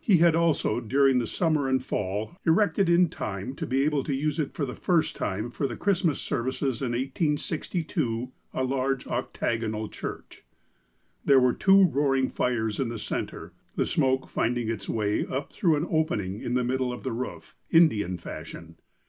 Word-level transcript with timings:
He 0.00 0.16
had 0.16 0.34
also, 0.34 0.80
during 0.80 1.20
the 1.20 1.26
Summer 1.28 1.68
and 1.68 1.80
Fall, 1.80 2.34
erected, 2.44 2.88
in 2.88 3.08
time 3.08 3.54
to 3.54 3.64
be 3.64 3.84
able 3.84 4.02
to 4.02 4.12
use 4.12 4.40
it 4.40 4.52
for 4.52 4.66
the 4.66 4.74
first 4.74 5.14
time 5.14 5.52
for 5.52 5.68
the 5.68 5.76
Christ 5.76 6.04
mas 6.04 6.20
services 6.20 6.82
in 6.82 6.90
1862, 6.98 8.32
a 8.54 8.64
large, 8.64 9.06
octagonal 9.06 9.88
church. 9.88 10.42
There 11.24 11.38
were 11.38 11.52
two 11.52 11.86
roaring 11.86 12.28
fires 12.28 12.80
in 12.80 12.88
the 12.88 12.98
centre, 12.98 13.52
the 13.76 13.86
smoke 13.86 14.28
finding 14.28 14.68
its 14.68 14.88
way 14.88 15.24
up 15.24 15.52
through 15.52 15.76
an 15.76 15.86
opening 15.88 16.40
in 16.40 16.54
the 16.54 16.64
middle 16.64 16.92
of 16.92 17.04
the 17.04 17.12
roof, 17.12 17.54
In 17.70 17.86
dian 17.88 18.16
fashion. 18.18 18.78